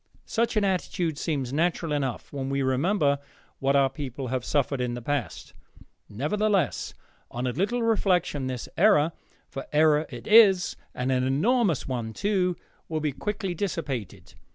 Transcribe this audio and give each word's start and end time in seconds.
Such 0.25 0.57
an 0.57 0.63
attitude 0.63 1.19
seems 1.19 1.53
natural 1.53 1.91
enough 1.91 2.33
when 2.33 2.49
we 2.49 2.63
remember 2.63 3.19
what 3.59 3.75
our 3.75 3.87
people 3.87 4.29
have 4.29 4.43
suffered 4.43 4.81
in 4.81 4.95
the 4.95 5.01
past. 5.03 5.53
Nevertheless, 6.09 6.95
on 7.29 7.45
a 7.45 7.51
little 7.51 7.83
reflection, 7.83 8.47
this 8.47 8.67
error 8.77 9.11
for 9.47 9.67
error 9.71 10.07
it 10.09 10.25
is, 10.25 10.75
and 10.95 11.11
an 11.11 11.23
enormous 11.23 11.87
one, 11.87 12.13
too 12.13 12.55
will 12.89 12.99
be 12.99 13.11
quickly 13.11 13.53
dissipated. 13.53 14.33